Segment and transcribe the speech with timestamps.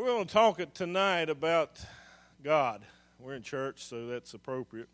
[0.00, 1.78] We're going to talk tonight about
[2.42, 2.80] God.
[3.18, 4.88] We're in church, so that's appropriate.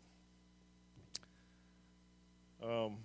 [2.61, 2.97] Um,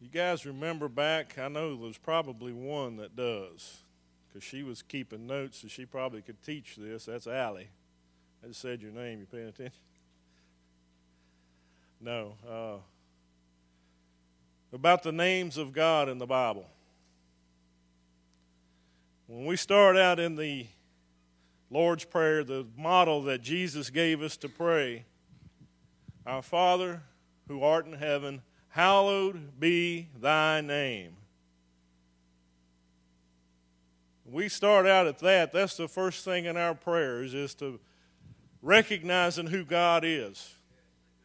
[0.00, 1.36] you guys remember back?
[1.36, 3.78] I know there's probably one that does,
[4.28, 7.06] because she was keeping notes, so she probably could teach this.
[7.06, 7.70] That's Allie.
[8.44, 9.18] I just said your name.
[9.18, 9.72] You paying attention?
[12.00, 12.34] No.
[12.48, 12.76] Uh,
[14.72, 16.68] about the names of God in the Bible.
[19.34, 20.68] When we start out in the
[21.68, 25.06] Lord's Prayer, the model that Jesus gave us to pray,
[26.24, 27.02] Our Father
[27.48, 31.16] who art in heaven, hallowed be thy name.
[34.24, 35.52] We start out at that.
[35.52, 37.80] That's the first thing in our prayers is to
[38.62, 40.54] recognizing who God is.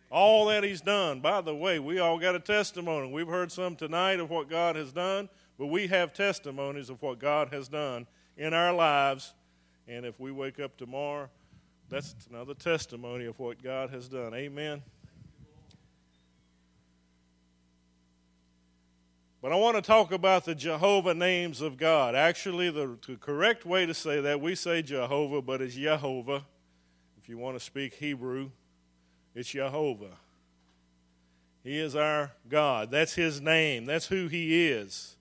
[0.10, 1.20] All that He's done.
[1.20, 3.12] By the way, we all got a testimony.
[3.12, 5.30] We've heard some tonight of what God has done.
[5.60, 9.34] But we have testimonies of what God has done in our lives.
[9.90, 11.30] And if we wake up tomorrow,
[11.90, 14.34] that's another testimony of what God has done.
[14.34, 14.82] Amen.
[19.42, 22.16] But I want to talk about the Jehovah names of God.
[22.16, 26.46] Actually, the, the, correct way to say that, we say Jehovah, but it's Jehovah.
[27.22, 28.52] If you want to speak Hebrew,
[29.36, 30.18] it's Jehovah.
[31.64, 32.92] He is our God.
[32.92, 35.18] That's His name, that's who He is.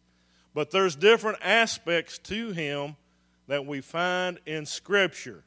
[0.54, 2.96] But there's different aspects to him
[3.46, 5.44] that we find in Scripture.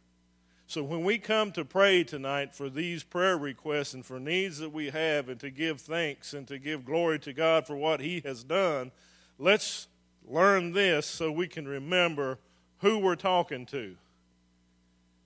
[0.67, 4.71] So when we come to pray tonight for these prayer requests and for needs that
[4.71, 8.21] we have and to give thanks and to give glory to God for what He
[8.21, 8.91] has done,
[9.37, 9.87] let's
[10.25, 12.39] learn this so we can remember
[12.79, 13.95] who we're talking to.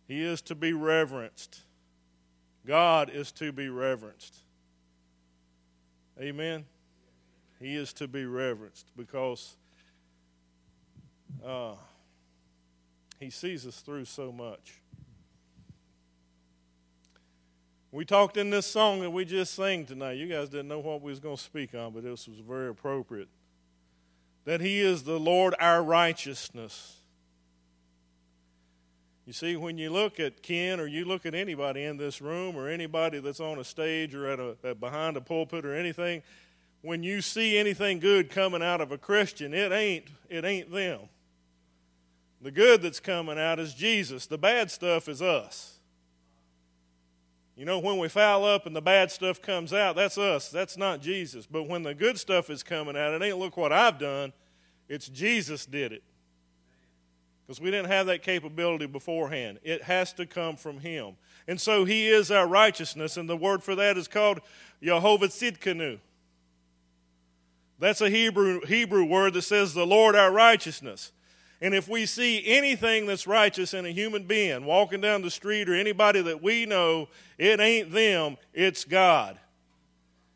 [0.08, 1.62] He is to be reverenced.
[2.66, 4.36] God is to be reverenced.
[6.20, 6.66] Amen.
[7.60, 9.56] He is to be reverenced because
[11.46, 11.74] uh,
[13.20, 14.82] he sees us through so much.
[17.92, 20.14] We talked in this song that we just sang tonight.
[20.14, 22.68] You guys didn't know what we was going to speak on, but this was very
[22.68, 23.30] appropriate.
[24.44, 26.98] That he is the Lord our righteousness.
[29.26, 32.56] You see, when you look at Ken or you look at anybody in this room
[32.56, 36.22] or anybody that's on a stage or at a, at behind a pulpit or anything,
[36.82, 41.00] when you see anything good coming out of a Christian, it ain't it ain't them.
[42.46, 44.28] The good that's coming out is Jesus.
[44.28, 45.80] The bad stuff is us.
[47.56, 50.50] You know, when we foul up and the bad stuff comes out, that's us.
[50.50, 51.48] That's not Jesus.
[51.48, 54.32] But when the good stuff is coming out, it ain't look what I've done.
[54.88, 56.04] It's Jesus did it.
[57.48, 59.58] Because we didn't have that capability beforehand.
[59.64, 61.16] It has to come from Him.
[61.48, 64.40] And so He is our righteousness, and the word for that is called
[64.84, 65.98] Jehovah Tzidkenu.
[67.80, 71.12] That's a Hebrew, Hebrew word that says the Lord our righteousness.
[71.66, 75.68] And if we see anything that's righteous in a human being walking down the street
[75.68, 77.10] or anybody that we know,
[77.40, 79.40] it ain't them, it's God.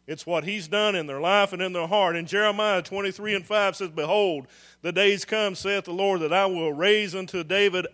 [0.07, 2.15] It's what He's done in their life and in their heart.
[2.15, 4.47] And Jeremiah 23 and 5 says, Behold,
[4.81, 7.85] the days come, saith the Lord, that I will raise unto David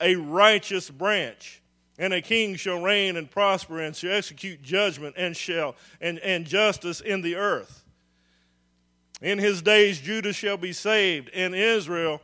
[0.00, 1.60] a righteous branch.
[1.98, 6.46] And a king shall reign and prosper and shall execute judgment and shall and, and
[6.46, 7.84] justice in the earth.
[9.20, 12.22] In his days Judah shall be saved, and Israel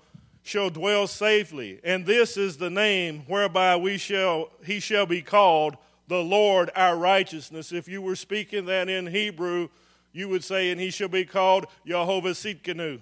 [0.49, 1.79] shall dwell safely.
[1.85, 5.77] And this is the name whereby we shall he shall be called
[6.09, 7.71] the Lord our righteousness.
[7.71, 9.69] If you were speaking that in Hebrew,
[10.11, 13.01] you would say, and he shall be called Jehovah Tzidkenu.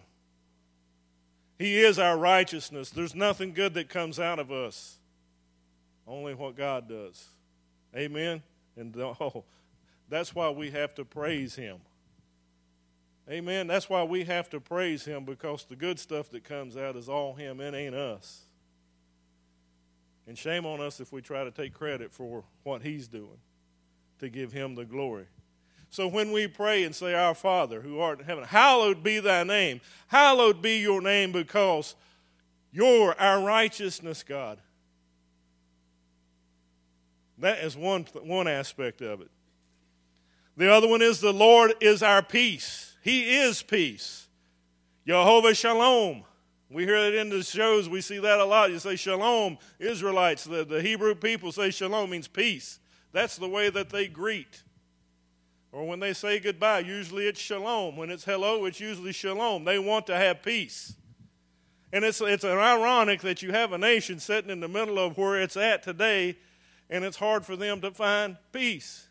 [1.56, 2.90] He is our righteousness.
[2.90, 4.98] There's nothing good that comes out of us.
[6.06, 7.26] Only what God does.
[7.96, 8.42] Amen.
[8.76, 9.44] And oh,
[10.08, 11.78] that's why we have to praise him.
[13.28, 13.66] Amen.
[13.66, 17.08] That's why we have to praise Him because the good stuff that comes out is
[17.08, 17.60] all Him.
[17.60, 18.42] It ain't us.
[20.28, 23.38] And shame on us if we try to take credit for what He's doing
[24.20, 25.26] to give Him the glory.
[25.90, 29.42] So when we pray and say, Our Father who art in heaven, hallowed be thy
[29.44, 29.80] name.
[30.08, 31.96] Hallowed be your name because
[32.72, 34.58] you're our righteousness, God.
[37.38, 39.30] That is one, one aspect of it.
[40.56, 42.95] The other one is the Lord is our peace.
[43.06, 44.26] He is peace.
[45.06, 46.24] Jehovah Shalom.
[46.68, 47.88] We hear it in the shows.
[47.88, 48.72] We see that a lot.
[48.72, 49.58] You say Shalom.
[49.78, 52.80] Israelites, the, the Hebrew people say Shalom means peace.
[53.12, 54.64] That's the way that they greet.
[55.70, 57.96] Or when they say goodbye, usually it's Shalom.
[57.96, 59.64] When it's hello, it's usually Shalom.
[59.64, 60.92] They want to have peace.
[61.92, 65.40] And it's, it's ironic that you have a nation sitting in the middle of where
[65.40, 66.38] it's at today,
[66.90, 69.06] and it's hard for them to find peace.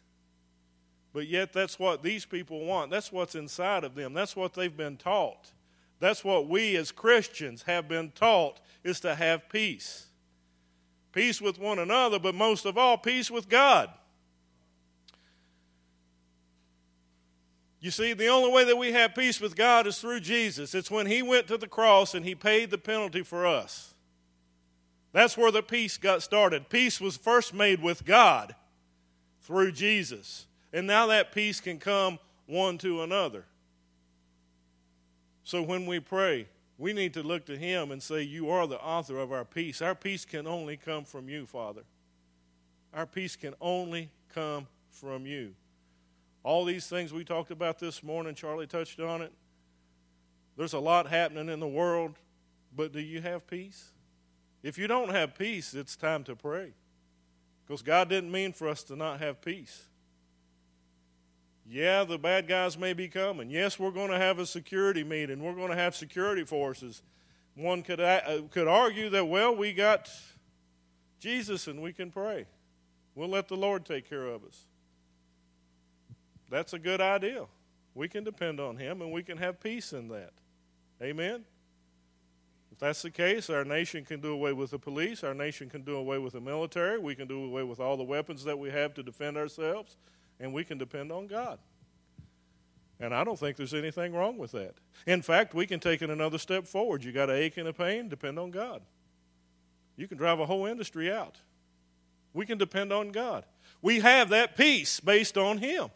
[1.16, 2.92] But yet, that's what these people want.
[2.92, 4.14] That's what's inside of them.
[4.14, 5.54] That's what they've been taught.
[6.02, 10.08] That's what we as Christians have been taught is to have peace.
[11.14, 13.90] Peace with one another, but most of all, peace with God.
[17.80, 20.76] You see, the only way that we have peace with God is through Jesus.
[20.76, 23.94] It's when He went to the cross and He paid the penalty for us.
[25.14, 26.68] That's where the peace got started.
[26.68, 28.54] Peace was first made with God
[29.44, 30.48] through Jesus.
[30.76, 33.46] And now that peace can come one to another.
[35.46, 38.82] So when we pray, we need to look to Him and say, You are the
[38.82, 39.82] author of our peace.
[39.82, 41.84] Our peace can only come from you, Father.
[42.94, 45.54] Our peace can only come from you.
[46.44, 49.32] All these things we talked about this morning, Charlie touched on it.
[50.58, 52.16] There's a lot happening in the world,
[52.76, 53.94] but do you have peace?
[54.62, 56.74] If you don't have peace, it's time to pray.
[57.66, 59.88] Because God didn't mean for us to not have peace.
[61.68, 63.50] Yeah, the bad guys may be coming.
[63.50, 65.42] Yes, we're going to have a security meeting.
[65.42, 67.02] We're going to have security forces.
[67.56, 70.10] One could, uh, could argue that, well, we got
[71.20, 72.46] Jesus and we can pray.
[73.16, 74.66] We'll let the Lord take care of us.
[76.50, 77.46] That's a good idea.
[77.96, 80.34] We can depend on Him and we can have peace in that.
[81.02, 81.46] Amen?
[82.72, 85.84] If that's the case, our nation can do away with the police, our nation can
[85.84, 88.70] do away with the military, we can do away with all the weapons that we
[88.70, 89.96] have to defend ourselves,
[90.40, 91.60] and we can depend on God.
[93.00, 94.76] And I don't think there's anything wrong with that.
[95.06, 97.04] In fact, we can take it another step forward.
[97.04, 98.82] You got an ache and a pain, depend on God.
[99.98, 101.38] You can drive a whole industry out.
[102.34, 103.46] We can depend on God.
[103.82, 105.90] We have that peace based on Him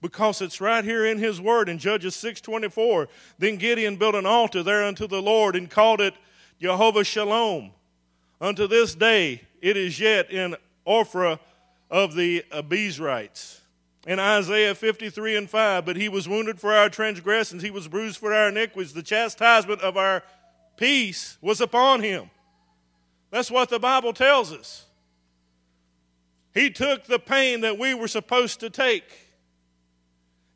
[0.00, 3.08] because it's right here in his word in Judges 6:24.
[3.38, 6.14] Then Gideon built an altar there unto the Lord and called it
[6.60, 7.72] Jehovah Shalom.
[8.40, 10.56] Unto this day it is yet in
[10.86, 11.40] Ophrah
[11.90, 13.60] of the Abiezrites.
[14.06, 18.18] In Isaiah 53 and 5, but he was wounded for our transgressions, he was bruised
[18.18, 18.92] for our iniquities.
[18.92, 20.22] The chastisement of our
[20.76, 22.30] peace was upon him.
[23.30, 24.84] That's what the Bible tells us.
[26.54, 29.04] He took the pain that we were supposed to take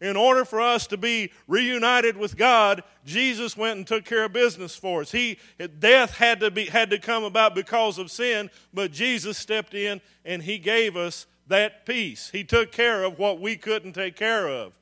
[0.00, 4.32] in order for us to be reunited with God, Jesus went and took care of
[4.32, 5.12] business for us.
[5.12, 5.38] He
[5.78, 10.00] death had to be had to come about because of sin, but Jesus stepped in
[10.24, 12.30] and he gave us that peace.
[12.30, 14.72] He took care of what we couldn't take care of.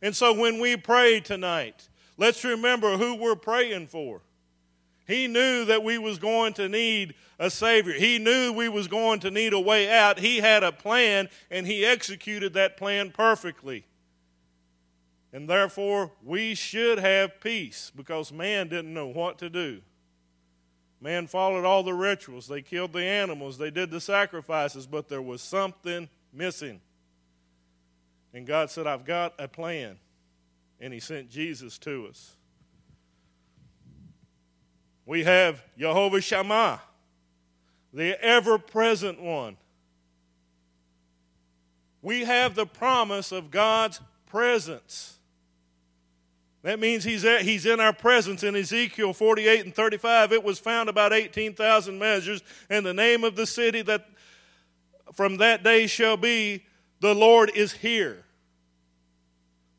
[0.00, 4.22] And so when we pray tonight, let's remember who we're praying for.
[5.06, 7.92] He knew that we was going to need a savior.
[7.92, 10.18] He knew we was going to need a way out.
[10.18, 13.84] He had a plan and he executed that plan perfectly.
[15.32, 19.80] And therefore, we should have peace because man didn't know what to do.
[21.00, 22.46] Man followed all the rituals.
[22.46, 23.58] They killed the animals.
[23.58, 26.80] They did the sacrifices, but there was something missing.
[28.34, 29.96] And God said, I've got a plan.
[30.80, 32.36] And He sent Jesus to us.
[35.06, 36.80] We have Jehovah Shammah,
[37.92, 39.56] the ever present one.
[42.00, 45.18] We have the promise of God's presence.
[46.62, 48.44] That means he's, at, he's in our presence.
[48.44, 53.34] In Ezekiel 48 and 35, it was found about 18,000 measures, and the name of
[53.34, 54.08] the city that
[55.12, 56.64] from that day shall be,
[57.00, 58.24] the Lord is here.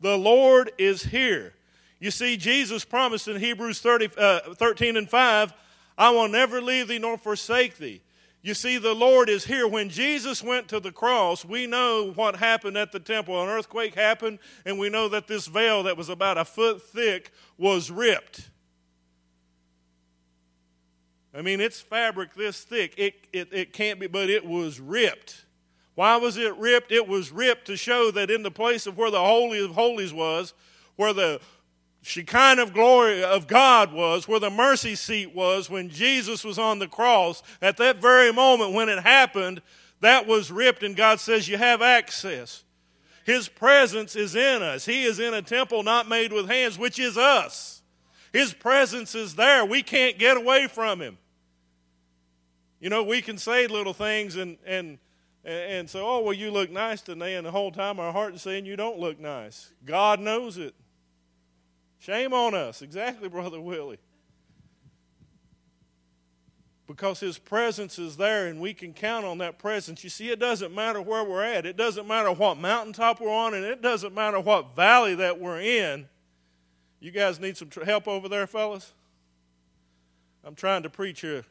[0.02, 1.54] The Lord is here.
[2.00, 5.54] You see, Jesus promised in Hebrews 30, uh, 13 and 5,
[5.98, 8.02] I will never leave thee nor forsake thee.
[8.44, 9.66] You see, the Lord is here.
[9.66, 13.42] When Jesus went to the cross, we know what happened at the temple.
[13.42, 17.32] An earthquake happened, and we know that this veil that was about a foot thick
[17.58, 18.50] was ripped.
[21.34, 22.94] I mean, it's fabric this thick.
[22.98, 25.46] It, it, it can't be, but it was ripped.
[25.96, 26.92] Why was it ripped?
[26.92, 30.14] It was ripped to show that in the place of where the Holy of Holies
[30.14, 30.54] was,
[30.98, 31.40] where the
[32.04, 36.80] Shekinah of glory of God was, where the mercy seat was when Jesus was on
[36.80, 37.42] the cross.
[37.62, 39.62] At that very moment when it happened,
[40.02, 42.66] that was ripped, and God says, You have access.
[43.24, 44.86] His presence is in us.
[44.86, 47.82] He is in a temple not made with hands, which is us.
[48.34, 49.64] His presence is there.
[49.64, 51.18] We can't get away from Him.
[52.82, 54.98] You know, we can say little things and, and,
[55.46, 58.42] and say, Oh, well, you look nice today, and the whole time our heart is
[58.42, 59.72] saying you don't look nice.
[59.86, 60.76] God knows it.
[62.04, 62.82] Shame on us.
[62.82, 64.00] Exactly, Brother Willie.
[66.86, 70.04] Because his presence is there and we can count on that presence.
[70.04, 73.54] You see, it doesn't matter where we're at, it doesn't matter what mountaintop we're on,
[73.54, 76.10] and it doesn't matter what valley that we're in.
[77.00, 78.92] You guys need some help over there, fellas?
[80.44, 81.46] I'm trying to preach here.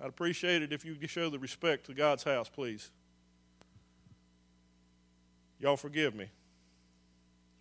[0.00, 2.90] I'd appreciate it if you could show the respect to God's house, please.
[5.58, 6.28] Y'all forgive me.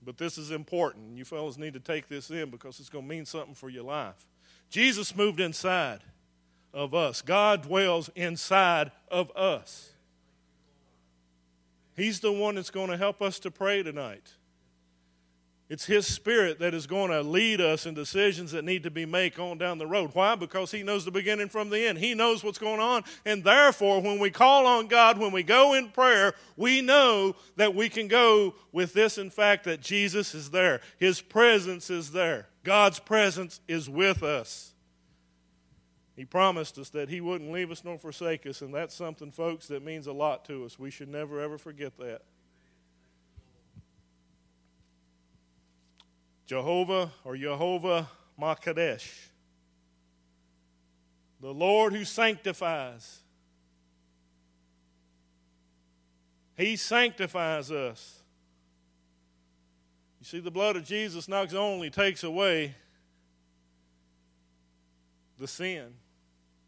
[0.05, 1.17] But this is important.
[1.17, 3.83] You fellows need to take this in because it's going to mean something for your
[3.83, 4.25] life.
[4.69, 5.99] Jesus moved inside
[6.73, 9.91] of us, God dwells inside of us.
[11.95, 14.33] He's the one that's going to help us to pray tonight.
[15.67, 19.05] It's His Spirit that is going to lead us in decisions that need to be
[19.05, 20.11] made on down the road.
[20.13, 20.35] Why?
[20.35, 21.97] Because He knows the beginning from the end.
[21.97, 23.03] He knows what's going on.
[23.25, 27.73] And therefore, when we call on God, when we go in prayer, we know that
[27.73, 30.81] we can go with this, in fact, that Jesus is there.
[30.99, 32.47] His presence is there.
[32.63, 34.75] God's presence is with us.
[36.15, 38.61] He promised us that He wouldn't leave us nor forsake us.
[38.61, 40.77] And that's something, folks, that means a lot to us.
[40.77, 42.21] We should never, ever forget that.
[46.45, 48.09] Jehovah or Jehovah
[48.39, 49.09] Makadesh.
[51.41, 53.21] The Lord who sanctifies.
[56.57, 58.19] He sanctifies us.
[60.19, 62.75] You see, the blood of Jesus not only takes away
[65.37, 65.93] the sin,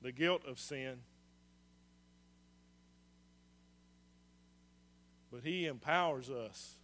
[0.02, 0.98] the guilt of sin,
[5.32, 6.76] but He empowers us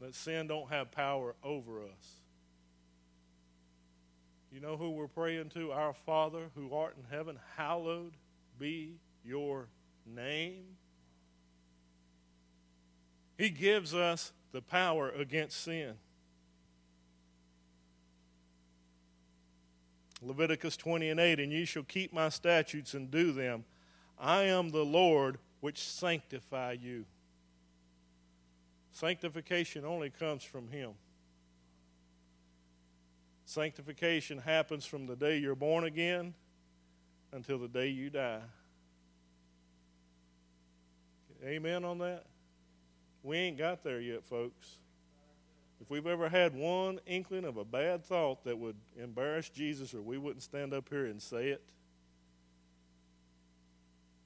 [0.00, 2.20] that sin don't have power over us.
[4.52, 5.72] You know who we're praying to?
[5.72, 8.14] Our Father who art in heaven, hallowed
[8.58, 9.68] be your
[10.06, 10.64] name.
[13.36, 15.94] He gives us the power against sin.
[20.20, 23.64] Leviticus 20 and 8, and ye shall keep my statutes and do them.
[24.18, 27.04] I am the Lord which sanctify you.
[28.98, 30.90] Sanctification only comes from Him.
[33.44, 36.34] Sanctification happens from the day you're born again
[37.30, 38.40] until the day you die.
[41.44, 42.24] Amen on that?
[43.22, 44.78] We ain't got there yet, folks.
[45.80, 50.02] If we've ever had one inkling of a bad thought that would embarrass Jesus or
[50.02, 51.62] we wouldn't stand up here and say it,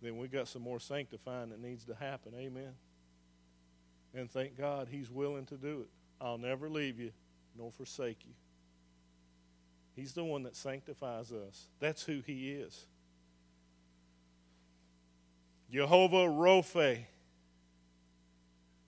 [0.01, 2.33] then we got some more sanctifying that needs to happen.
[2.35, 2.73] Amen.
[4.15, 5.89] And thank God He's willing to do it.
[6.21, 7.13] I'll never leave you
[7.57, 8.33] nor forsake you.
[9.95, 11.67] He's the one that sanctifies us.
[11.81, 12.87] That's who He is.
[15.71, 17.07] Jehovah Rophe,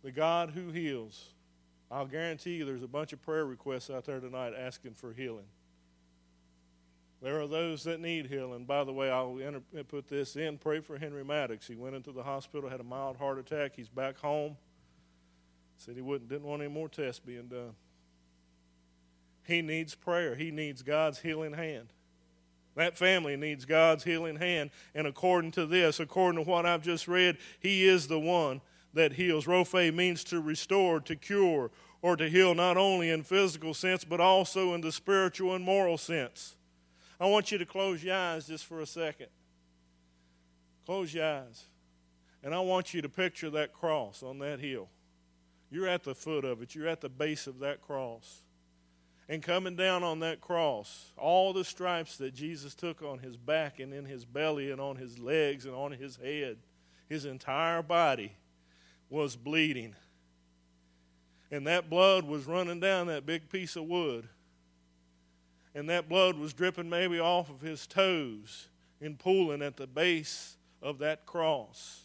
[0.02, 1.30] the God who heals.
[1.90, 5.46] I'll guarantee you there's a bunch of prayer requests out there tonight asking for healing.
[7.22, 8.66] There are those that need healing.
[8.66, 10.58] By the way, I'll enter, put this in.
[10.58, 11.66] Pray for Henry Maddox.
[11.66, 13.72] He went into the hospital, had a mild heart attack.
[13.76, 14.58] He's back home.
[15.76, 17.74] Said he wouldn't, didn't want any more tests being done.
[19.46, 20.34] He needs prayer.
[20.34, 21.88] He needs God's healing hand.
[22.76, 24.70] That family needs God's healing hand.
[24.94, 28.60] And according to this, according to what I've just read, He is the one
[28.94, 29.46] that heals.
[29.46, 31.70] Rophe means to restore, to cure,
[32.02, 35.98] or to heal not only in physical sense, but also in the spiritual and moral
[35.98, 36.56] sense.
[37.20, 39.28] I want you to close your eyes just for a second.
[40.84, 41.64] Close your eyes.
[42.42, 44.88] And I want you to picture that cross on that hill.
[45.71, 48.42] You're at the foot of it, you're at the base of that cross.
[49.28, 53.80] And coming down on that cross, all the stripes that Jesus took on his back
[53.80, 56.59] and in his belly and on his legs and on his head,
[57.09, 58.33] his entire body
[59.09, 59.94] was bleeding.
[61.50, 64.28] And that blood was running down that big piece of wood.
[65.75, 68.68] And that blood was dripping maybe off of his toes
[69.00, 72.02] and pooling at the base of that cross.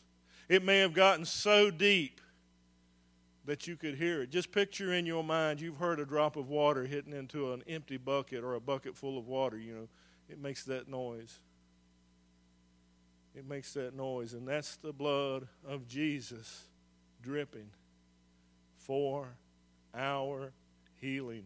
[0.47, 2.21] It may have gotten so deep
[3.45, 4.29] that you could hear it.
[4.29, 7.97] Just picture in your mind you've heard a drop of water hitting into an empty
[7.97, 9.87] bucket or a bucket full of water, you know.
[10.29, 11.39] It makes that noise.
[13.35, 16.65] It makes that noise, and that's the blood of Jesus
[17.21, 17.69] dripping
[18.77, 19.29] for
[19.93, 20.51] our
[20.99, 21.45] healing.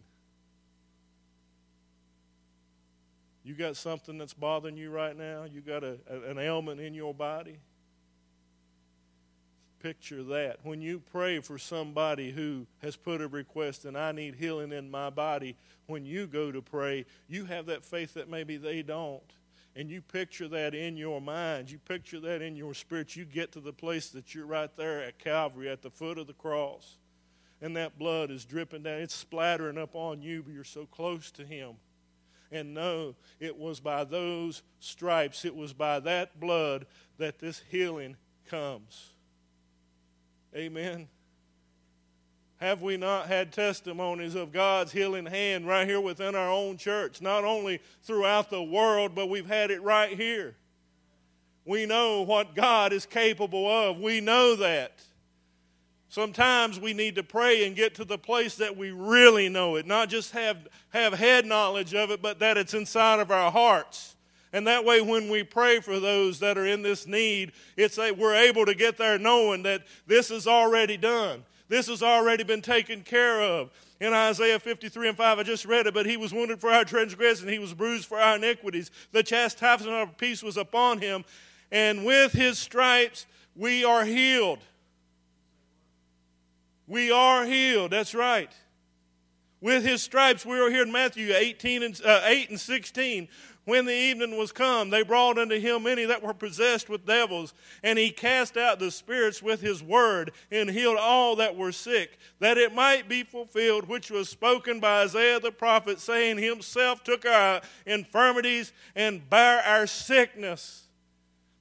[3.44, 5.44] You got something that's bothering you right now?
[5.44, 5.98] You got a,
[6.28, 7.58] an ailment in your body?
[9.84, 10.60] Picture that.
[10.62, 14.90] When you pray for somebody who has put a request and I need healing in
[14.90, 15.56] my body,
[15.88, 19.20] when you go to pray, you have that faith that maybe they don't.
[19.76, 21.70] And you picture that in your mind.
[21.70, 23.14] You picture that in your spirit.
[23.14, 26.28] You get to the place that you're right there at Calvary at the foot of
[26.28, 26.96] the cross.
[27.60, 29.00] And that blood is dripping down.
[29.00, 31.74] It's splattering up on you, but you're so close to Him
[32.50, 36.86] and know it was by those stripes, it was by that blood
[37.18, 38.16] that this healing
[38.48, 39.13] comes.
[40.56, 41.08] Amen.
[42.58, 47.20] Have we not had testimonies of God's healing hand right here within our own church?
[47.20, 50.54] Not only throughout the world, but we've had it right here.
[51.64, 53.98] We know what God is capable of.
[53.98, 55.02] We know that.
[56.08, 59.84] Sometimes we need to pray and get to the place that we really know it,
[59.84, 64.13] not just have, have head knowledge of it, but that it's inside of our hearts.
[64.54, 68.12] And that way, when we pray for those that are in this need, it's a,
[68.12, 71.44] we're able to get there knowing that this is already done.
[71.68, 73.72] This has already been taken care of.
[74.00, 76.84] In Isaiah 53 and 5, I just read it, but he was wounded for our
[76.84, 78.92] transgression, he was bruised for our iniquities.
[79.10, 81.24] The chastisement of our peace was upon him,
[81.72, 84.60] and with his stripes we are healed.
[86.86, 87.90] We are healed.
[87.90, 88.52] That's right.
[89.60, 90.88] With his stripes, we are healed.
[90.88, 93.28] in Matthew 18 and, uh, 8 and 16.
[93.64, 97.54] When the evening was come, they brought unto him many that were possessed with devils,
[97.82, 102.18] and he cast out the spirits with his word, and healed all that were sick,
[102.40, 107.24] that it might be fulfilled which was spoken by Isaiah the prophet, saying, Himself took
[107.24, 110.82] our infirmities and bare our sickness.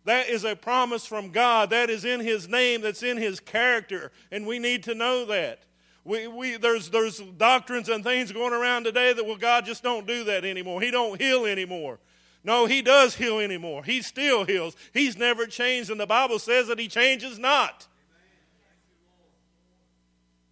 [0.03, 1.69] That is a promise from God.
[1.69, 5.63] That is in His name, that's in His character, and we need to know that.
[6.05, 10.05] We, we, there's, there's doctrines and things going around today that, well, God just don't
[10.05, 10.81] do that anymore.
[10.81, 11.99] He don't heal anymore.
[12.43, 13.83] No, He does heal anymore.
[13.83, 14.75] He still heals.
[14.93, 17.87] He's never changed, and the Bible says that He changes not.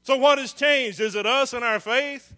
[0.03, 1.00] So, what has changed?
[1.00, 2.34] Is it us and our faith?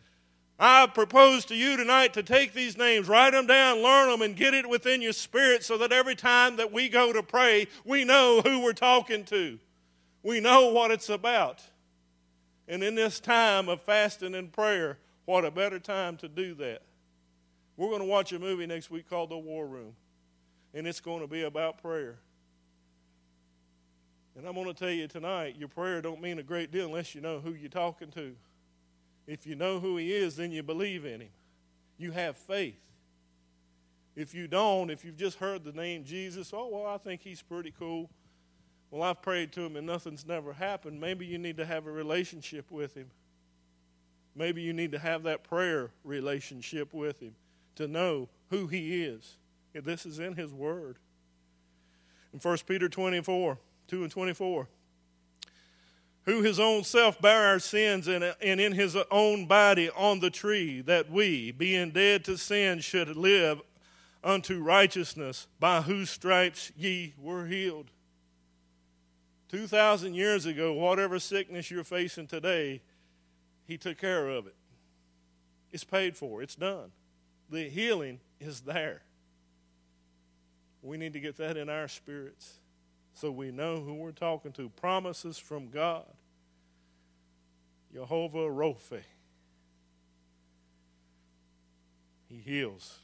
[0.59, 4.35] I propose to you tonight to take these names, write them down, learn them, and
[4.35, 8.05] get it within your spirit so that every time that we go to pray, we
[8.05, 9.59] know who we're talking to.
[10.21, 11.61] We know what it's about.
[12.67, 16.81] And in this time of fasting and prayer, what a better time to do that.
[17.75, 19.95] We're going to watch a movie next week called The War Room,
[20.73, 22.17] and it's going to be about prayer.
[24.35, 27.13] And I'm going to tell you tonight, your prayer don't mean a great deal unless
[27.13, 28.35] you know who you're talking to.
[29.27, 31.29] If you know who He is, then you believe in Him.
[31.97, 32.79] You have faith.
[34.15, 37.41] If you don't, if you've just heard the name Jesus, oh, well, I think He's
[37.41, 38.09] pretty cool.
[38.93, 41.01] Well, I've prayed to Him and nothing's never happened.
[41.01, 43.09] Maybe you need to have a relationship with Him.
[44.35, 47.33] Maybe you need to have that prayer relationship with Him
[47.77, 49.37] to know who He is.
[49.73, 50.97] This is in His Word.
[52.33, 54.67] In 1 Peter 24, 2 and 24
[56.25, 60.81] who his own self bare our sins and, in his own body on the tree,
[60.81, 63.59] that we, being dead to sin, should live
[64.23, 67.89] unto righteousness, by whose stripes ye were healed.
[69.53, 72.81] 2,000 years ago, whatever sickness you're facing today,
[73.65, 74.55] he took care of it.
[75.71, 76.91] It's paid for, it's done.
[77.51, 79.03] The healing is there.
[80.81, 82.61] We need to get that in our spirits
[83.13, 84.69] so we know who we're talking to.
[84.69, 86.07] Promises from God.
[87.93, 89.03] Jehovah Rophe.
[92.27, 93.02] He heals.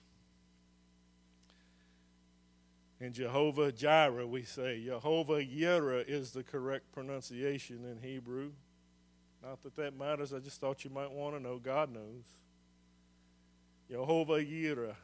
[3.01, 8.51] In Jehovah Jireh, we say Jehovah Yireh is the correct pronunciation in Hebrew.
[9.41, 11.59] Not that that matters, I just thought you might want to know.
[11.59, 12.25] God knows.
[13.89, 14.95] Jehovah Yireh.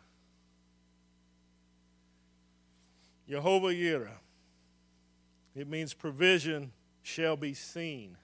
[3.30, 4.18] Jehovah Yireh.
[5.56, 8.18] It means provision shall be seen.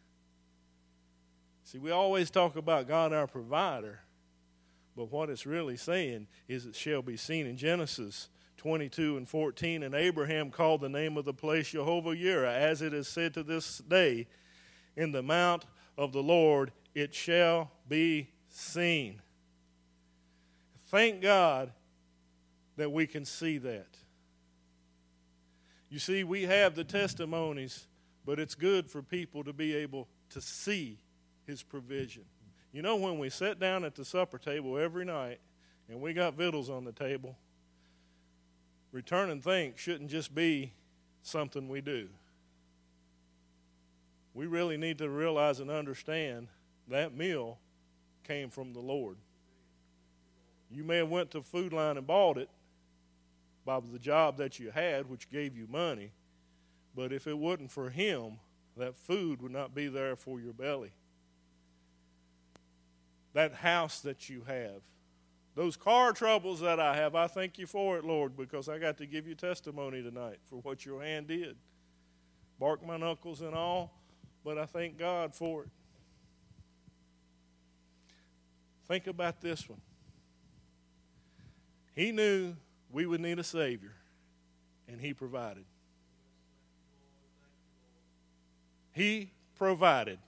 [1.63, 4.01] See, we always talk about God our provider,
[4.97, 8.27] but what it's really saying is it shall be seen in Genesis
[8.61, 9.81] 22 and 14.
[9.81, 13.41] And Abraham called the name of the place Jehovah Yireh, as it is said to
[13.41, 14.27] this day,
[14.95, 15.65] In the mount
[15.97, 19.19] of the Lord it shall be seen.
[20.89, 21.71] Thank God
[22.77, 23.97] that we can see that.
[25.89, 27.87] You see, we have the testimonies,
[28.27, 30.99] but it's good for people to be able to see
[31.47, 32.25] his provision.
[32.71, 35.39] You know, when we sit down at the supper table every night
[35.89, 37.35] and we got victuals on the table,
[38.91, 40.73] returning thanks shouldn't just be
[41.23, 42.09] something we do.
[44.33, 46.47] We really need to realize and understand
[46.87, 47.59] that meal
[48.23, 49.17] came from the Lord.
[50.69, 52.49] You may have went to Food Lion and bought it,
[53.65, 56.11] by the job that you had, which gave you money.
[56.95, 58.39] But if it wasn't for Him,
[58.77, 60.91] that food would not be there for your belly.
[63.33, 64.81] That house that you have,
[65.55, 68.97] those car troubles that I have, I thank you for it, Lord, because I got
[68.99, 71.57] to give you testimony tonight for what your hand did.
[72.59, 73.91] Bark my knuckles and all,
[74.45, 75.69] but I thank God for it.
[78.87, 79.81] Think about this one.
[81.95, 82.55] He knew
[82.89, 83.93] we would need a Savior,
[84.87, 85.65] and He provided.
[88.93, 90.19] He provided.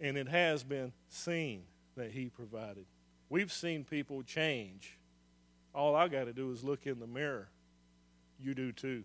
[0.00, 1.62] And it has been seen
[1.96, 2.86] that He provided.
[3.28, 4.98] We've seen people change.
[5.74, 7.48] All I got to do is look in the mirror.
[8.38, 9.04] You do too.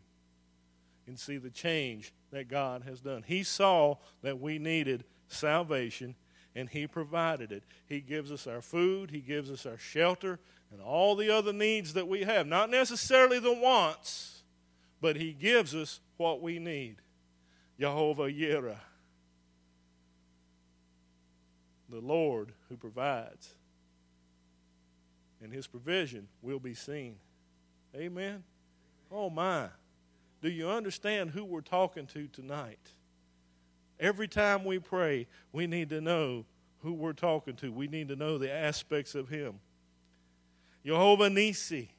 [1.07, 3.23] And see the change that God has done.
[3.25, 6.15] He saw that we needed salvation
[6.55, 7.63] and He provided it.
[7.85, 10.39] He gives us our food, He gives us our shelter,
[10.71, 12.47] and all the other needs that we have.
[12.47, 14.43] Not necessarily the wants,
[14.99, 16.97] but He gives us what we need.
[17.79, 18.79] Jehovah Yireh,
[21.89, 23.55] the Lord who provides.
[25.41, 27.15] And His provision will be seen.
[27.95, 28.43] Amen.
[29.11, 29.67] Oh, my.
[30.41, 32.79] Do you understand who we're talking to tonight?
[33.99, 36.45] Every time we pray, we need to know
[36.83, 37.71] who we're talking to.
[37.71, 39.59] We need to know the aspects of Him.
[40.85, 41.89] Jehovah Nisi,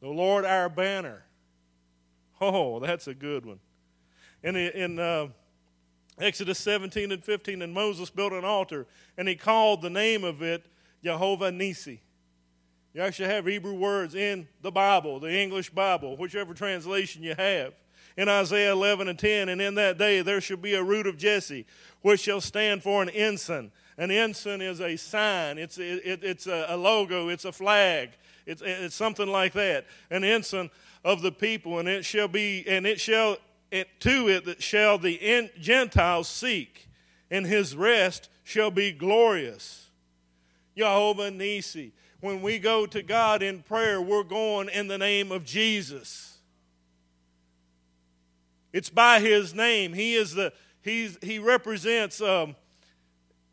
[0.00, 1.24] the Lord our banner.
[2.40, 3.58] Oh, that's a good one.
[4.44, 5.26] In, in uh,
[6.20, 10.42] Exodus 17 and 15, and Moses built an altar, and he called the name of
[10.42, 10.66] it
[11.02, 12.00] Jehovah Nisi.
[12.94, 17.74] You actually have Hebrew words in the Bible, the English Bible, whichever translation you have.
[18.16, 21.16] In Isaiah 11 and 10, and in that day there shall be a root of
[21.16, 21.66] Jesse,
[22.00, 23.70] which shall stand for an ensign.
[23.96, 28.10] An ensign is a sign, it's, it, it's a, a, logo, it's a flag,
[28.46, 29.86] it's, it's something like that.
[30.10, 30.70] An ensign
[31.04, 33.36] of the people, and it shall be, and it shall,
[33.70, 36.88] it, to it that shall the Gentiles seek,
[37.30, 39.90] and his rest shall be glorious.
[40.76, 45.44] Jehovah Nisi when we go to God in prayer, we're going in the name of
[45.44, 46.38] Jesus.
[48.72, 49.92] It's by His name.
[49.92, 50.52] He is the
[50.82, 52.20] He's, He represents.
[52.20, 52.56] Um,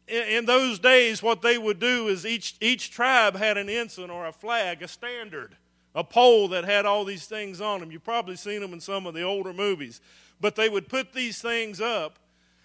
[0.08, 4.10] in, in those days, what they would do is each each tribe had an ensign
[4.10, 5.56] or a flag, a standard,
[5.96, 7.92] a pole that had all these things on them.
[7.92, 10.02] You've probably seen them in some of the older movies,
[10.42, 12.20] but they would put these things up,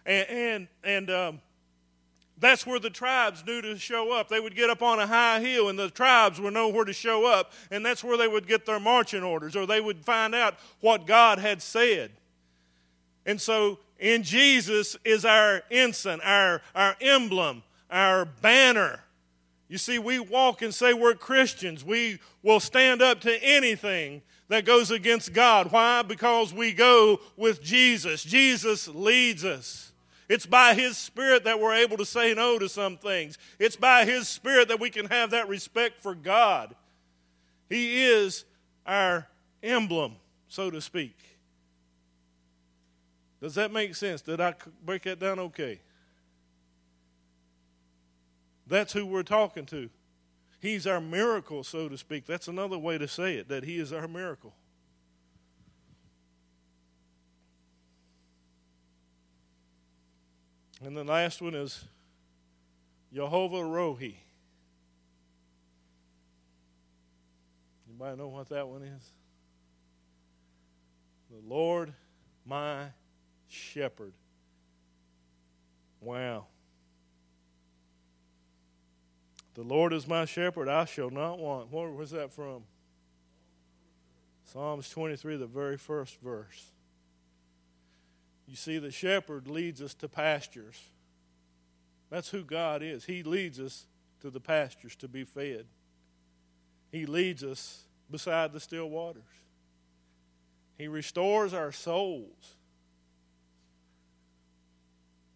[0.04, 1.40] and and, and um,
[2.40, 4.28] that's where the tribes knew to show up.
[4.28, 6.92] They would get up on a high hill, and the tribes would know where to
[6.92, 10.34] show up, and that's where they would get their marching orders, or they would find
[10.34, 12.10] out what God had said.
[13.26, 19.04] And so, in Jesus is our ensign, our, our emblem, our banner.
[19.70, 21.85] You see, we walk and say we're Christians.
[21.85, 25.70] We will stand up to anything that goes against God.
[25.70, 26.02] Why?
[26.02, 28.24] Because we go with Jesus.
[28.24, 29.92] Jesus leads us.
[30.28, 33.38] It's by His Spirit that we're able to say no to some things.
[33.61, 36.74] It's by His Spirit that we can have that respect for God.
[37.68, 38.44] He is
[38.85, 39.28] our
[39.62, 40.16] emblem,
[40.48, 41.16] so to speak.
[43.40, 44.20] Does that make sense?
[44.20, 44.54] Did I
[44.85, 45.78] break that down okay?
[48.70, 49.90] That's who we're talking to.
[50.61, 52.24] He's our miracle, so to speak.
[52.24, 54.54] That's another way to say it, that He is our miracle.
[60.83, 61.85] And the last one is
[63.12, 64.14] Jehovah Rohi.
[67.88, 69.02] Anybody know what that one is?
[71.28, 71.92] The Lord
[72.46, 72.85] my
[73.48, 74.12] shepherd.
[76.00, 76.46] Wow.
[79.54, 81.72] The Lord is my shepherd, I shall not want.
[81.72, 82.62] Where was that from?
[84.44, 86.70] Psalms 23, the very first verse.
[88.46, 90.90] You see, the shepherd leads us to pastures.
[92.10, 93.04] That's who God is.
[93.04, 93.86] He leads us
[94.20, 95.66] to the pastures to be fed,
[96.90, 99.22] He leads us beside the still waters.
[100.76, 102.56] He restores our souls.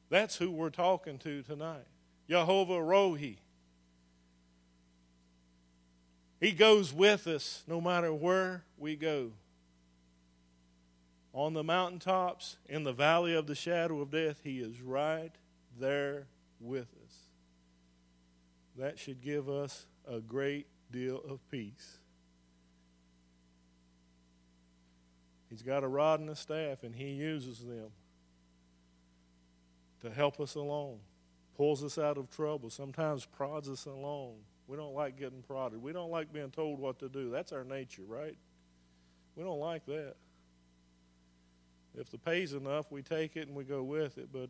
[0.08, 1.86] That's who we're talking to tonight.
[2.28, 3.36] Jehovah Rohi.
[6.44, 9.32] He goes with us no matter where we go
[11.32, 15.30] on the mountaintops, in the valley of the shadow of death, He is right
[15.80, 16.26] there
[16.60, 17.14] with us.
[18.76, 21.96] That should give us a great deal of peace.
[25.48, 27.88] He's got a rod and a staff, and He uses them
[30.02, 30.98] to help us along,
[31.56, 34.34] pulls us out of trouble, sometimes prods us along.
[34.66, 35.82] We don't like getting prodded.
[35.82, 37.30] We don't like being told what to do.
[37.30, 38.36] That's our nature, right?
[39.36, 40.14] We don't like that.
[41.96, 44.30] If the pay's enough, we take it and we go with it.
[44.32, 44.48] But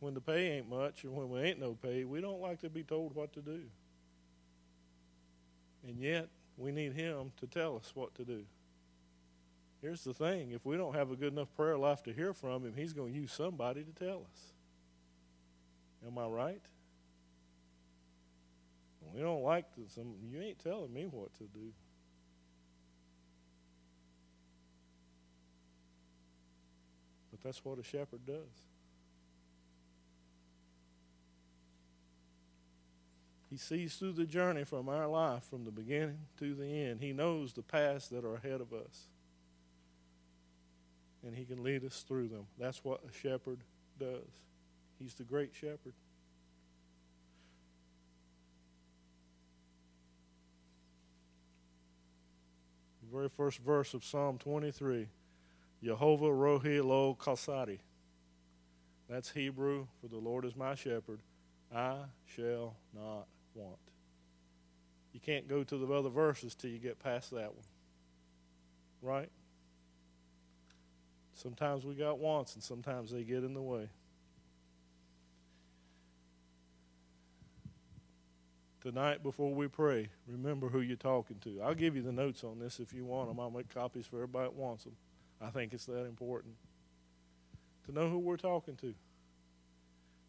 [0.00, 2.70] when the pay ain't much and when we ain't no pay, we don't like to
[2.70, 3.62] be told what to do.
[5.86, 8.44] And yet, we need Him to tell us what to do.
[9.82, 12.64] Here's the thing if we don't have a good enough prayer life to hear from
[12.64, 14.52] Him, He's going to use somebody to tell us.
[16.06, 16.62] Am I right?
[19.14, 21.72] We don't like to, some, you ain't telling me what to do.
[27.30, 28.36] But that's what a shepherd does.
[33.50, 37.00] He sees through the journey from our life, from the beginning to the end.
[37.00, 39.06] He knows the paths that are ahead of us.
[41.26, 42.46] and he can lead us through them.
[42.58, 43.58] That's what a shepherd
[43.98, 44.28] does.
[44.98, 45.92] He's the great shepherd.
[53.06, 55.06] The very first verse of Psalm 23
[55.82, 57.78] Jehovah Rohi Lo Kasadi.
[59.08, 61.20] That's Hebrew for the Lord is my shepherd.
[61.74, 61.98] I
[62.34, 63.78] shall not want.
[65.12, 67.64] You can't go to the other verses till you get past that one.
[69.02, 69.30] Right?
[71.34, 73.88] Sometimes we got wants and sometimes they get in the way.
[78.86, 81.60] Tonight, before we pray, remember who you're talking to.
[81.60, 83.40] I'll give you the notes on this if you want them.
[83.40, 84.92] I'll make copies for everybody that wants them.
[85.40, 86.54] I think it's that important
[87.86, 88.94] to know who we're talking to.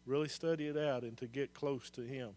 [0.06, 2.30] Really study it out and to get close to Him.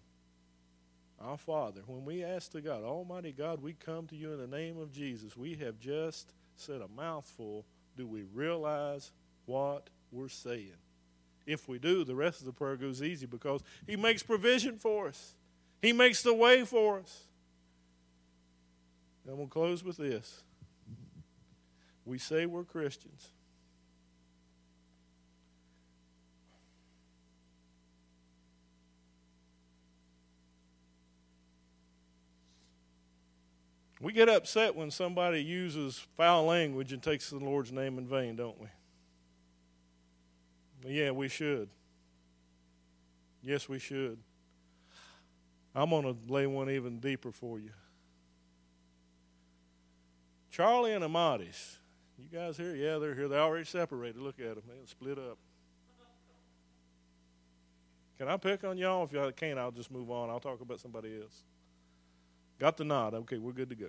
[1.19, 4.45] Our Father, when we ask to God, Almighty God, we come to you in the
[4.45, 5.35] name of Jesus.
[5.35, 7.65] We have just said a mouthful.
[7.97, 9.11] Do we realize
[9.47, 10.77] what we're saying?
[11.47, 15.07] If we do, the rest of the prayer goes easy because He makes provision for
[15.07, 15.33] us,
[15.81, 17.23] He makes the way for us.
[19.27, 20.43] And we'll close with this.
[22.05, 23.29] We say we're Christians.
[34.01, 38.35] We get upset when somebody uses foul language and takes the Lord's name in vain,
[38.35, 38.67] don't we?
[40.83, 41.69] Yeah, we should.
[43.43, 44.17] Yes, we should.
[45.73, 47.71] I'm going to lay one even deeper for you.
[50.49, 51.77] Charlie and Amadis.
[52.17, 52.75] You guys here?
[52.75, 53.27] Yeah, they're here.
[53.27, 54.21] They're already separated.
[54.21, 54.63] Look at them.
[54.67, 55.37] They're split up.
[58.17, 59.03] Can I pick on y'all?
[59.03, 60.29] If y'all can't, I'll just move on.
[60.29, 61.43] I'll talk about somebody else.
[62.59, 63.15] Got the nod.
[63.15, 63.87] Okay, we're good to go.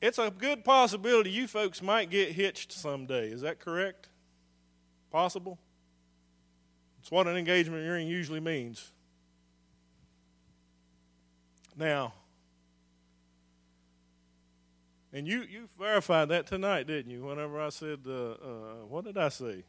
[0.00, 3.30] It's a good possibility you folks might get hitched someday.
[3.30, 4.08] Is that correct?
[5.10, 5.58] Possible?
[7.08, 8.92] It's what an engagement ring usually means.
[11.74, 12.12] Now,
[15.10, 17.24] and you, you verified that tonight, didn't you?
[17.24, 18.36] Whenever I said, uh, uh,
[18.90, 19.64] what did I say?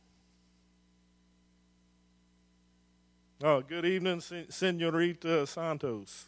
[3.42, 6.26] Oh, good evening, Senorita Santos.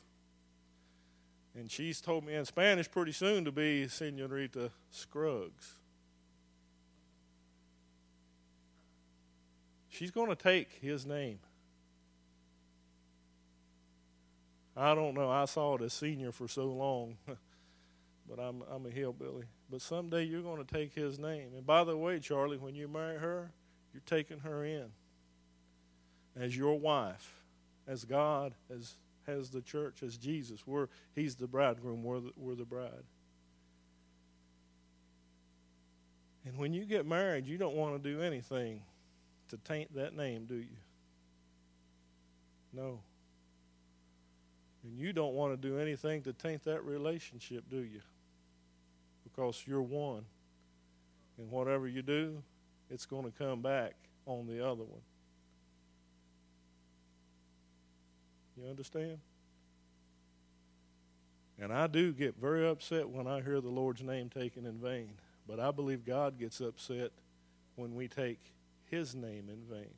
[1.53, 5.75] And she's told me in Spanish pretty soon to be Senorita Scruggs.
[9.91, 11.39] She's going to take his name.
[14.75, 15.29] I don't know.
[15.29, 17.17] I saw it as senior for so long,
[18.29, 19.45] but I'm I'm a hillbilly.
[19.69, 21.49] But someday you're going to take his name.
[21.55, 23.51] And by the way, Charlie, when you marry her,
[23.93, 24.91] you're taking her in
[26.39, 27.41] as your wife,
[27.85, 28.93] as God as,
[29.27, 30.65] has the church, as Jesus.
[30.65, 33.03] We're, he's the bridegroom, we're the, we're the bride.
[36.45, 38.81] And when you get married, you don't want to do anything
[39.51, 40.77] to taint that name, do you?
[42.73, 42.99] No.
[44.83, 48.01] And you don't want to do anything to taint that relationship, do you?
[49.23, 50.23] Because you're one.
[51.37, 52.41] And whatever you do,
[52.89, 53.93] it's going to come back
[54.25, 55.01] on the other one.
[58.57, 59.19] You understand?
[61.59, 65.11] And I do get very upset when I hear the Lord's name taken in vain.
[65.47, 67.11] But I believe God gets upset
[67.75, 68.39] when we take
[68.91, 69.89] his name in vain.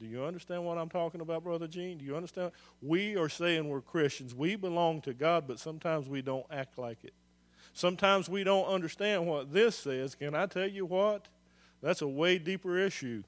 [0.00, 1.98] Do you understand what I'm talking about, Brother Gene?
[1.98, 2.50] Do you understand?
[2.82, 4.34] We are saying we're Christians.
[4.34, 7.14] We belong to God, but sometimes we don't act like it.
[7.72, 10.16] Sometimes we don't understand what this says.
[10.16, 11.28] Can I tell you what?
[11.80, 13.22] That's a way deeper issue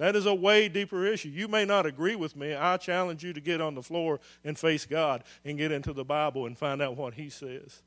[0.00, 1.28] that is a way deeper issue.
[1.28, 2.54] You may not agree with me.
[2.54, 6.06] I challenge you to get on the floor and face God and get into the
[6.06, 7.82] Bible and find out what He says.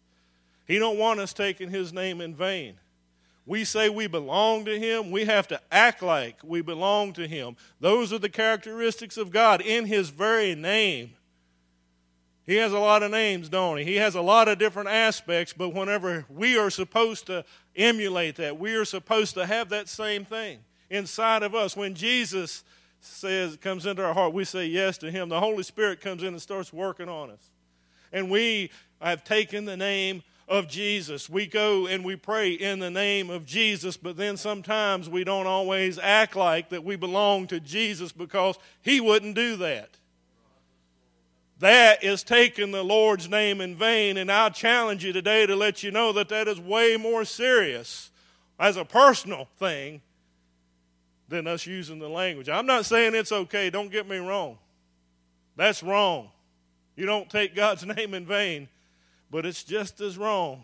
[0.68, 2.76] He don't want us taking His name in vain.
[3.46, 5.12] We say we belong to Him.
[5.12, 7.58] We have to act like we belong to Him.
[7.80, 11.12] Those are the characteristics of God in His very name.
[12.46, 13.86] He has a lot of names, don't he?
[13.86, 18.60] He has a lot of different aspects, but whenever we are supposed to emulate that,
[18.60, 21.78] we are supposed to have that same thing inside of us.
[21.78, 22.66] When Jesus
[23.00, 25.30] says comes into our heart, we say yes to him.
[25.30, 27.50] The Holy Spirit comes in and starts working on us.
[28.12, 31.30] And we have taken the name of Jesus.
[31.30, 35.48] We go and we pray in the name of Jesus, but then sometimes we don't
[35.48, 39.90] always act like that we belong to Jesus because he wouldn't do that.
[41.60, 45.82] That is taking the Lord's name in vain, and I'll challenge you today to let
[45.82, 48.12] you know that that is way more serious
[48.60, 50.02] as a personal thing
[51.30, 52.50] than us using the language.
[52.50, 54.58] I'm not saying it's okay, don't get me wrong.
[55.56, 56.30] That's wrong.
[56.96, 58.68] You don't take God's name in vain,
[59.34, 60.64] but it's just as wrong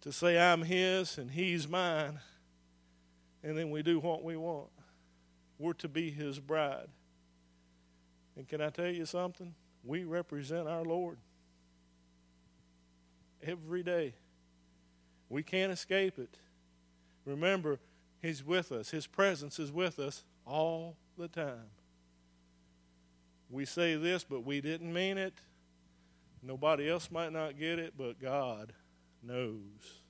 [0.00, 2.18] to say, I'm His and He's mine,
[3.44, 4.66] and then we do what we want.
[5.56, 6.88] We're to be His bride.
[8.36, 9.54] And can I tell you something?
[9.84, 11.18] We represent our Lord
[13.40, 14.14] every day.
[15.28, 16.36] We can't escape it.
[17.24, 17.78] Remember,
[18.20, 21.70] He's with us, His presence is with us all the time.
[23.48, 25.34] We say this, but we didn't mean it.
[26.46, 28.72] Nobody else might not get it, but God
[29.20, 30.00] knows.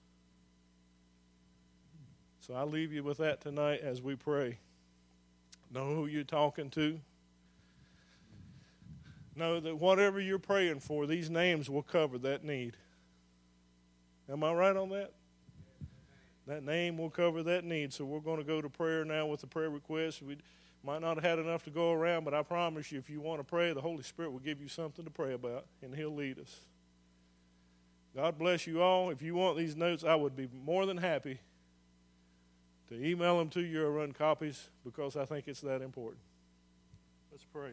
[2.40, 4.58] So I leave you with that tonight as we pray.
[5.72, 7.00] Know who you're talking to.
[9.34, 12.76] Know that whatever you're praying for, these names will cover that need.
[14.30, 15.12] Am I right on that?
[16.46, 17.92] That name will cover that need.
[17.92, 20.22] So we're going to go to prayer now with the prayer request.
[20.22, 20.36] We
[20.82, 23.40] might not have had enough to go around, but I promise you, if you want
[23.40, 26.38] to pray, the Holy Spirit will give you something to pray about, and He'll lead
[26.38, 26.60] us.
[28.14, 29.10] God bless you all.
[29.10, 31.38] If you want these notes, I would be more than happy
[32.88, 36.22] to email them to you or run copies because I think it's that important.
[37.30, 37.72] Let's pray.